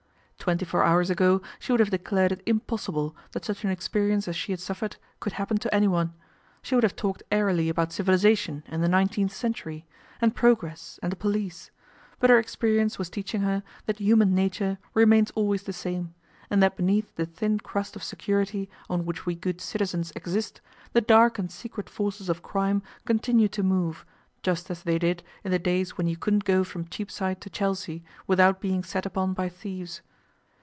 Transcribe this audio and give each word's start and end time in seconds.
Twenty 0.43 0.65
four 0.65 0.83
hours 0.83 1.11
ago 1.11 1.43
she 1.59 1.71
would 1.71 1.79
have 1.79 1.91
declared 1.91 2.31
it 2.31 2.41
impossible 2.47 3.15
that 3.33 3.45
such 3.45 3.63
an 3.63 3.69
experience 3.69 4.27
as 4.27 4.35
she 4.35 4.51
had 4.51 4.59
suffered 4.59 4.97
could 5.19 5.33
happen 5.33 5.57
to 5.59 5.71
anyone; 5.73 6.15
she 6.63 6.73
would 6.73 6.83
have 6.83 6.95
talked 6.95 7.21
airily 7.31 7.69
about 7.69 7.93
civilization 7.93 8.63
and 8.65 8.81
the 8.83 8.89
nineteenth 8.89 9.31
century, 9.31 9.85
and 10.19 10.33
progress 10.33 10.99
and 11.03 11.11
the 11.11 11.15
police. 11.15 11.69
But 12.19 12.31
her 12.31 12.39
experience 12.39 12.97
was 12.97 13.07
teaching 13.07 13.41
her 13.41 13.61
that 13.85 13.99
human 13.99 14.33
nature 14.33 14.79
remains 14.95 15.29
always 15.35 15.61
the 15.61 15.73
same, 15.73 16.15
and 16.49 16.61
that 16.63 16.75
beneath 16.75 17.13
the 17.15 17.27
thin 17.27 17.59
crust 17.59 17.95
of 17.95 18.03
security 18.03 18.67
on 18.89 19.05
which 19.05 19.27
we 19.27 19.35
good 19.35 19.61
citizens 19.61 20.11
exist 20.15 20.59
the 20.93 21.01
dark 21.01 21.37
and 21.37 21.51
secret 21.51 21.87
forces 21.87 22.29
of 22.29 22.41
crime 22.41 22.81
continue 23.05 23.47
to 23.49 23.61
move, 23.61 24.07
just 24.41 24.71
as 24.71 24.81
they 24.81 24.97
did 24.97 25.21
in 25.43 25.51
the 25.51 25.59
days 25.59 25.99
when 25.99 26.07
you 26.07 26.17
couldn't 26.17 26.45
go 26.45 26.63
from 26.63 26.87
Cheapside 26.87 27.39
to 27.41 27.49
Chelsea 27.51 28.03
without 28.25 28.59
being 28.59 28.83
set 28.83 29.05
upon 29.05 29.33
by 29.35 29.47
thieves. 29.47 30.01